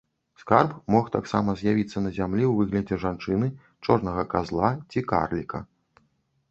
[0.43, 3.47] Скарб мог таксама з'явіцца на зямлі ў выглядзе жанчыны,
[3.89, 5.65] чорнага казла ці карліка.